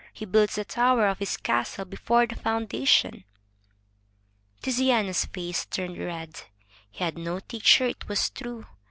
[0.11, 3.23] He builds the tower of his castle before the foundation."
[4.63, 6.41] Tiziano's face turned red.
[6.89, 8.65] He had no teacher, it was true.